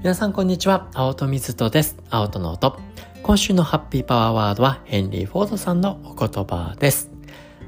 [0.00, 0.88] 皆さんこんにちは。
[0.94, 1.98] 青戸水戸です。
[2.08, 2.80] 青戸の音。
[3.22, 7.10] 今週のハッピーパワーワードはヘンリー・フォードさんのお言葉です。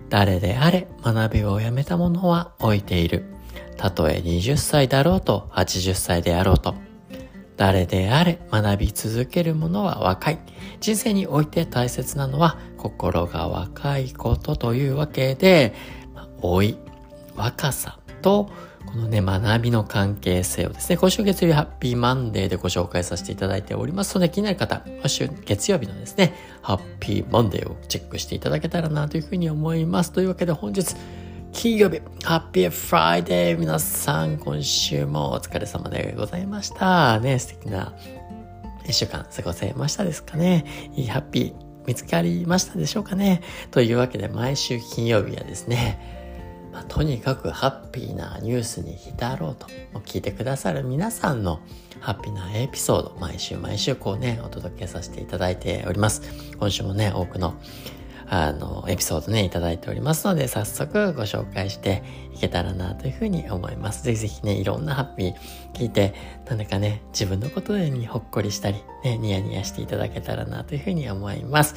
[0.09, 3.27] 誰であれ学びをやめた者は置いている。
[3.77, 6.75] たとえ20歳だろうと80歳であろうと。
[7.59, 10.39] 誰であれ学び続ける者は若い。
[10.81, 15.75] 人生において大切なのは心が若いことというわけで、
[16.43, 16.79] 老い、
[17.37, 18.51] 若さと
[18.87, 30.13] このね、学びの関係性をですね、今週月曜日ハッピーマンデーでご紹介させていただいておりますので、気になる方、今週月曜日のですね、ハッピーマンデーをチェックしていただけたらなというふうに思います。
[30.13, 30.97] というわけで本日、
[31.53, 37.21] 金曜日、ハッピーフライデー皆さん、今週もお疲れ様でございました。
[37.21, 37.95] ね、素敵な
[38.87, 40.65] 一週間過ごせましたですかね。
[40.97, 41.55] いいハッピー
[41.87, 43.43] 見つかりましたでしょうかね。
[43.71, 46.22] というわけで、毎週金曜日はですね、
[46.73, 49.67] まあ、とにかくハッピーなニュースに浸ろうと
[50.01, 51.61] 聞いてくださる皆さんの
[52.01, 56.23] ハッピーなエピソード毎週毎週こうねお届けさせていただいております
[56.59, 57.55] 今週もね多くの
[58.35, 62.03] あのエピソードねいただいておりますので早速ご紹介して
[62.35, 65.35] いけたらなというふうに思いますぜひぜひねいろんなハッピー
[65.75, 66.15] 聞いて
[66.49, 71.75] なんだかね自分のことにほっこりしたりねニヤニヤしていただけたらなというふうに思います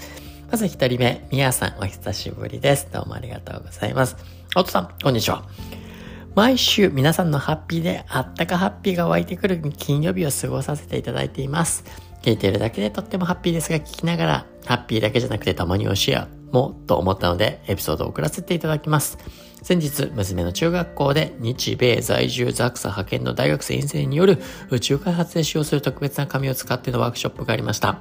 [0.51, 2.87] まず一人目、みやさん、お久しぶりです。
[2.91, 4.15] どうもありがとうございます。
[4.57, 5.43] おとさん、こんにちは。
[6.33, 11.83] 毎週皆さんのハッピーであったかハッピーが湧いてくる金曜日を過ごさせていただいています。
[12.21, 19.17] 聞いているだけでとってもハッピーですが、聞きながら、ハッピーだけじゃなくてたまに教えもと思ったので、エピソードを送らせていただきます。
[19.61, 27.99] 先日、娘の中学校で日米在住ザクサ派遣の大学生院生による宇宙開発で使用する特別な紙を使ってのワークショップがありました。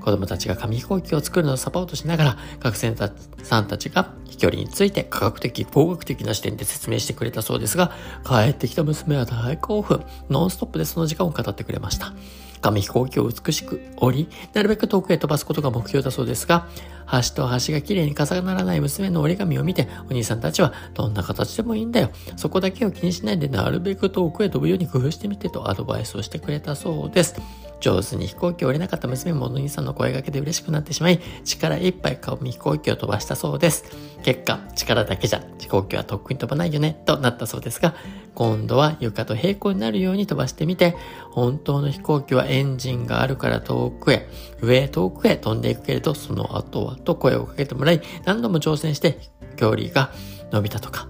[0.00, 2.94] 子供たちが紙飛行機を作るのをサポートしながら、学生
[3.42, 7.92] さんたちが飛距離について科学的、工学的な視点で説明してくれたそうですが、
[8.26, 10.04] 帰ってきた娘は大興奮。
[10.30, 12.12] ノンストップでその時間を語ってくれました。
[12.60, 16.66] 紙飛行機を美しく折り、なるべく遠くへ飛ばすことが目標だそうですが、
[17.06, 22.10] 端と端が綺麗に重ならない娘の折り紙を見て、お兄さんたちは、どんな形でもいいんだよ。
[22.36, 27.34] そこだけを気にしないで、なるべく遠くへ飛ぶように工夫してみてとアドバイスをしてくれたそうです。
[27.80, 33.84] 上手に飛行機を降りなかった娘もお兄さんの声掛けで嬉しくなってしまい、力いっぱい紙飛行機を飛ばしたそうです。
[34.22, 37.94] 結果、力だけじゃ飛行機はとっくに飛ばないよね、となったそうですが、
[38.34, 40.96] 今度は床と平行になるように飛ばしてみて、
[41.30, 44.28] 本当の飛行機はエンジンがあるから遠くへ、
[44.60, 49.18] 上へ遠くへ飛んでいくけれど、その後はと声をかけてもらい、何度も挑戦して
[49.56, 50.10] 距離が
[50.50, 51.08] 伸びたとか、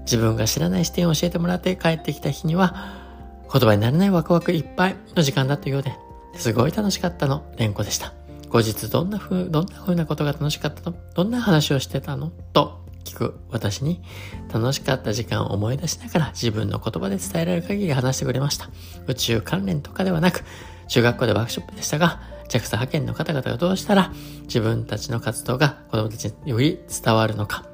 [0.00, 3.04] 自分が知らない視点を教えてもらって帰ってきた日には、
[3.52, 5.94] 言葉にならないワクワクいっぱいの時間だったようで、
[6.34, 8.12] すごい楽しかったの、連呼でした。
[8.48, 10.96] 後日どんな風、どんな風なことが楽しかったの？
[11.14, 12.30] どんな話をしてたの？
[12.52, 12.75] と
[13.06, 14.02] 聞く私に
[14.52, 18.68] 楽しかった時間を思い出しながら自分の言葉で伝えられる限り話してくれました。
[19.06, 20.42] 宇宙関連とかではなく、
[20.88, 24.12] 中学校でワークショップでしたが、JAXA 派遣の方々がどうしたら
[24.42, 27.64] 自分たちの活動が子供たちにより伝わるのか、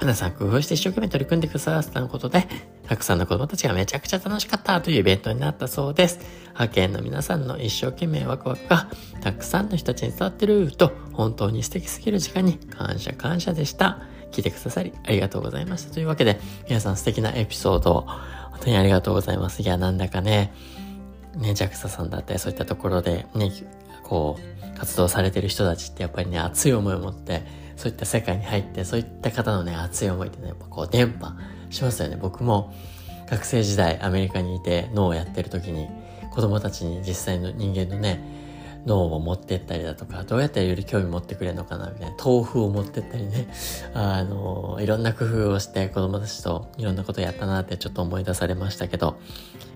[0.00, 2.46] 皆さん工夫して一生懸命取り組んでくださったことで、
[2.86, 6.18] たくさんの子供たちがめちゃくちゃ楽しかったというイベントになったそうです。
[6.48, 8.88] 派遣の皆さんの一生懸命ワクワクが
[9.20, 14.02] たくさんの人たちに伝わってると本当に素敵すぎる時間に感謝感謝でした。
[14.34, 15.94] 聞いてくださりありがとうございました。
[15.94, 18.00] というわけで皆さん素敵なエピソードを
[18.50, 19.62] 本当にありがとうございます。
[19.62, 20.52] いや、なんだかね、
[21.36, 23.50] ね、JAXA さんだったりそういったところでね、
[24.02, 27.42] こう、活動されてる人たちってやっぱりね、熱い思いを持って
[27.76, 31.32] そういった世界に入って、そういった方のね、熱い思いってね、やっぱこう、伝播
[31.70, 32.16] しますよね。
[32.16, 32.74] 僕も
[33.28, 35.88] 学生時代アメリカにいて脳をやってる時に、
[36.30, 38.20] 子供たちに実際の人間のね、
[38.86, 43.48] 脳を持ってったりだとか、どうやったらより興味持ってくれるのかな、みたいな、豆腐を持ってったりね、
[43.94, 49.16] あの、いろんな工夫をして子供たちといろんなことやったなってちょっと思い出されましたけど、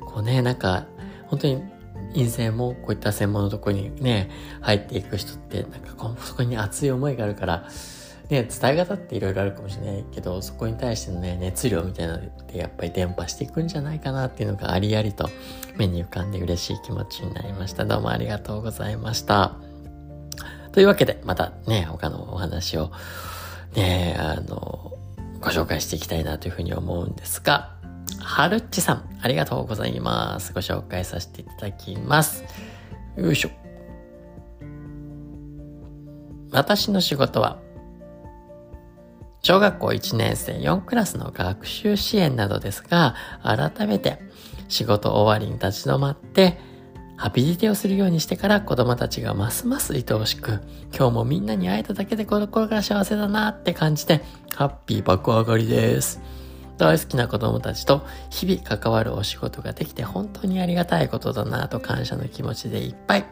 [0.01, 0.87] こうね、なんか、
[1.27, 1.63] 本当に
[2.15, 4.31] 陰性もこういった専門のとこにね、
[4.61, 7.65] 入っていく人って、なんかこう、そこに熱い思いがあるから、
[8.31, 15.31] ね、伝え方っていろいろあるかもしれないけど、そこに対してのね、熱量みたいなのってやっぱり伝播していくんじゃないかなっていうのがありありと
[15.77, 17.87] 目に浮かんで嬉しい気持ちになりました。
[17.87, 19.57] どうもありがとうございました。
[20.73, 22.91] というわけで、またね、他のお話を
[23.75, 24.93] ね、あの、
[25.41, 27.73] ご紹介していきたいなというふうに思うんですが、
[28.21, 30.53] はるっちさん、ありがとうございます。
[30.53, 32.45] ご紹介させていただきます。
[33.17, 33.51] よいしょ。
[36.51, 37.59] 私の仕事は、
[39.43, 44.21] 小学校1年生4クラスの学習支援などですが、改めて
[44.69, 46.59] 仕事終わりに立ち止まって、
[47.17, 50.61] ハピリティをするようにしてから子供たちがますます愛おしく、
[50.95, 54.23] 今日もみんなに会えただけで心が幸せだなって感じて、
[54.55, 56.21] ハッピー爆上がりです。
[56.77, 63.27] 大好きな子供たちと日々関わるお仕事ができて本当にありがたいことだなと感謝の気持ちでいっぱい。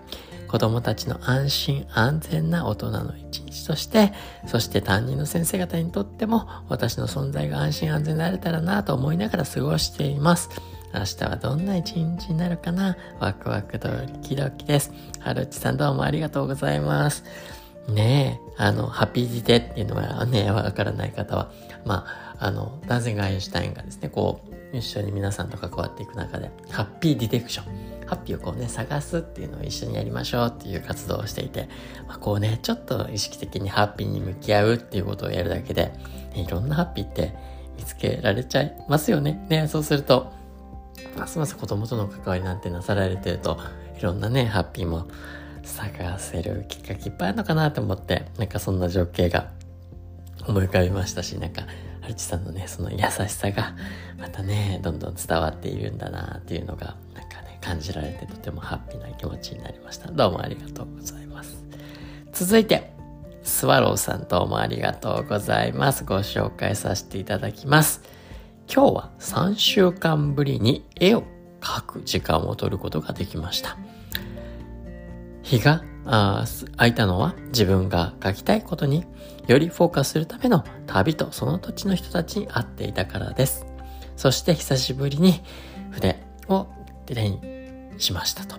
[0.48, 4.12] 子供たちの安心安全な大人の一日として、
[4.46, 10.48] そして担任の先生方にとっても私の存在が安心安全になれたらなと思いながら過ごしています。
[10.94, 12.96] 明日はどんな一日になるかな？
[13.20, 13.90] ワクワクド
[14.22, 14.93] キドキです。
[15.20, 17.25] はるちさんどうもありがとうございます。
[17.88, 21.53] ねえ、あの、ハッピーディテっていうのはね、わからない方は、
[21.85, 22.05] ま
[22.38, 24.41] あ、あの、ダゼンがアインシュタインがですね、こ
[24.73, 31.69] う、一緒に皆さんと関わっていく中で、ハッピーディテクション、ハッピーをこうね、探すっていうのを一緒にやりましょうっていう活動をしていて、
[32.09, 35.93] まあ、こうね、ちょっと意識的にハッピーに向き合うっていうことをやるだけで、
[36.35, 37.35] ね、いろんなハッピーって
[37.77, 39.47] 見つけられちゃいますよね。
[39.49, 40.33] ね、そうすると、
[41.17, 43.59] ますます子供との関わりなんてなさられてると、
[43.99, 45.06] いろんなね、ハッピーも
[45.66, 49.50] 探せるきっかけいっぱいあるのかなと思って、なんかそんな情景が
[50.46, 51.62] 思い浮かびましたし、なんか、
[52.00, 53.74] はるちさんのね、その優しさが、
[54.16, 60.10] またね、どんどん伝わっているんだなっていうのが、なんかね、感じられてとてもハッピーな気持ちになりました。
[60.10, 61.64] どうもありがとうございます。
[62.32, 62.92] 続いて、
[63.42, 66.04] スワローさんどうもありがとうございます。
[66.04, 68.02] ご紹介させていただきます。
[68.72, 71.24] 今日は3週間ぶりに絵を
[71.60, 73.76] 描く時間を取ることができました。
[75.46, 79.04] 日が空いたのは自分が書きたいことに
[79.46, 83.64] よりフォーカスするための旅とその土地の人たちに会っていたからです。
[84.16, 85.43] そして久しぶりに
[85.93, 86.66] 筆を
[87.06, 87.40] 手に
[87.98, 88.56] しましたと。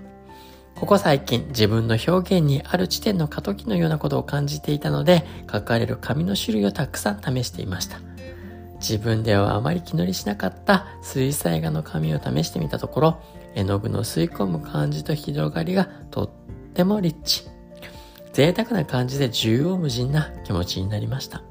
[0.75, 7.99] ここ最近自分の表現にある地点の過渡期のようなことを感じていたので書かれる紙の種類をたくさん試していました。
[8.75, 13.21] 自分ではあまり気乗りしなかった水彩画の紙を試してみたところ
[13.55, 17.43] 絵の具の吸い込む感じと広がりがとってもリッチ。
[18.33, 21.41] 贅沢な感じで縦横無尽な気持ちになりました。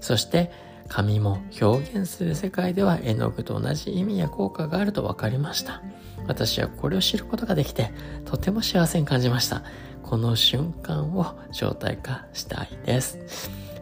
[0.00, 0.50] そして
[0.88, 5.82] 紙も表現する世界では絵の具と同じ意味や効果があると分かりました。
[6.26, 7.92] 私はこれを知ることができて
[8.24, 9.62] とても幸せに感じました。
[10.02, 13.18] この瞬間を状態化したいです。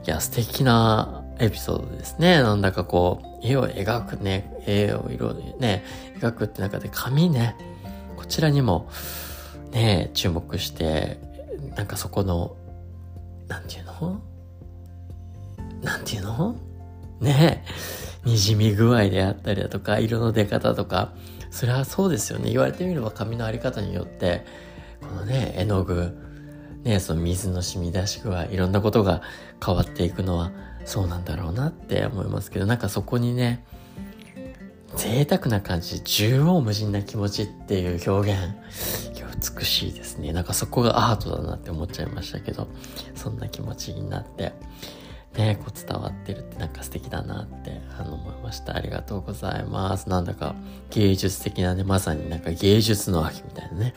[0.06, 2.42] いや、素敵なエピソードですね。
[2.42, 5.84] なんだかこう、絵を描くね、絵を色でね、
[6.18, 7.56] 描くって中で紙ね、
[8.16, 8.88] こちらにも
[9.72, 11.18] ね、注目して、
[11.76, 12.56] なんかそこの、
[13.48, 14.20] なんていうの？
[15.82, 16.56] なんていうの？
[17.20, 17.64] ね
[18.24, 21.12] 滲み具合であったりだとか、色の出方とか、
[21.50, 22.50] それはそうですよね。
[22.50, 24.44] 言われてみれば紙のあり方によって、
[25.00, 26.16] このね、絵の具、
[26.84, 29.22] ね、その水の染み出し具合、いろんなことが
[29.64, 30.52] 変わっていくのは
[30.84, 33.64] そうなんだろうなって思いますけど、なんかそこにね、
[34.96, 38.40] 贅沢な感じ、縦横無尽な気持ちっていう表現、
[39.56, 40.32] 美しいですね。
[40.32, 42.68] なんかそこがアートだなって思っちゃいましたけど、
[43.14, 44.52] そんな気持ちになって、
[45.34, 48.76] ね、こう伝わってるってなんか素敵だなってあの思いました。
[48.76, 50.08] ありがとうございます。
[50.08, 50.54] なんだか
[50.90, 53.94] 芸術的なね、まさになんか芸術の秋みたいなね。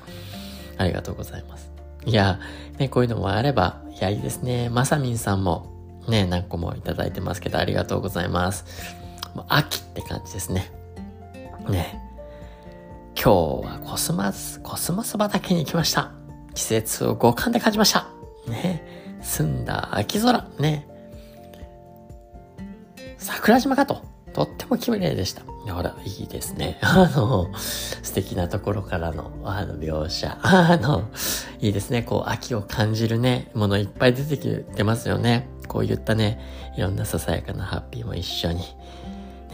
[0.78, 1.72] ありがとうございます。
[2.06, 2.40] いや、
[2.78, 4.70] ね、こういうのもあれば、いや、いいですね。
[4.70, 8.66] まさみんさんもね、何個もいただいてますけど、ありがとうございます。
[9.48, 10.72] 秋って感じですね。
[11.70, 12.05] ね。
[13.26, 13.34] 今
[13.64, 16.12] 日はコスモス、コスモス畑に行きました。
[16.54, 18.08] 季節を五感で感じました。
[18.48, 19.18] ね。
[19.24, 20.48] 澄んだ秋空。
[20.60, 20.88] ね。
[23.18, 24.06] 桜島かと。
[24.32, 25.42] とっても綺麗でした。
[25.42, 26.78] ほら、いいですね。
[26.86, 30.38] あの、素敵なところからの、あの、描写。
[30.44, 31.06] あの、
[31.60, 32.04] いいですね。
[32.04, 35.50] こう、秋を感じるね、ものいっぱい出てきてますよね。
[35.68, 36.40] こういったね、
[36.78, 38.62] いろんなささやかなハッピーも一緒に。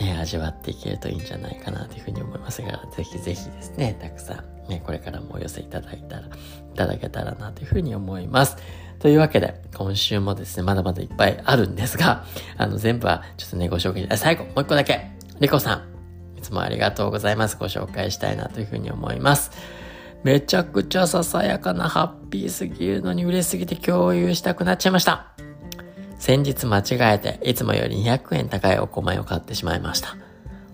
[0.02, 6.30] ね、味わっていけるといいんじゃないかなというふうに思いますが、ぜひぜひですね、たくさんね、これからもお寄せいただいたら、い
[6.76, 8.58] ただけたらなというふうに思います。
[9.00, 12.26] というわけで、今週もですね、まだまだいっぱいあるんですが、
[12.58, 17.58] あの、全部はちょっとね、ご紹介、あ最後、もう一個だけ、リコさん、いつもありがとうございます。
[17.58, 19.52] ご紹介したいなというふうに思います。
[20.24, 25.51] めちゃくちゃささやかなハッピーすぎるのに嬉しすぎて共有したくなっちゃいました。
[26.22, 30.16] 先日間違えて、いつもより200円高いお米を買ってしまいました。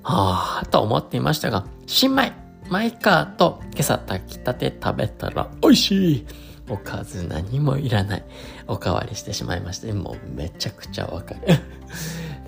[0.04, 2.34] はぁ、と思っていましたが、新米、
[2.70, 6.28] マイカーと今朝炊きたて食べたら美味しい
[6.70, 8.26] おかず何もいらない。
[8.68, 11.40] おかわりしてしまいまして、もうめちゃくちゃわかる。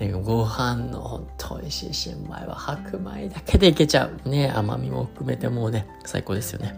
[0.00, 4.28] でご飯のほんと美味しい新米は白米だけでいけちゃう。
[4.28, 6.74] ね甘みも含めてもうね、最高ですよね。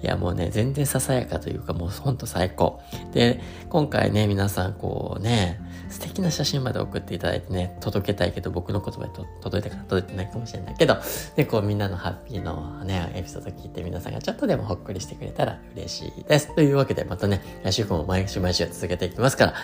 [0.00, 2.80] いやもうね、全然ささやかというかもうほんと最高。
[3.12, 10.96] で、今回ね、皆さんこうね、素敵な写真まで送っていただいてね、届けたいけど僕の言葉に届いたから届いてないかもしれないけど、
[11.36, 16.54] で、こうみんなのハッピーのね、エピソード聞いて皆さんがちょっとでもほっこりしてくれたら嬉しいです。
[16.54, 19.54] というわけでまたね、来週も毎週毎週続けていきますから、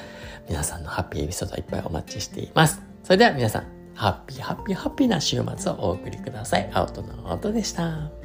[0.49, 2.83] 皆さんのハッピーエピソードいっぱいお待ちしています。
[3.03, 6.71] それでは皆さん、ハッピーハッピーハッピーな週末をお送りください。
[6.73, 8.22] アウトの音でした。